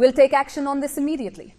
[0.00, 1.54] We'll take action on this immediately.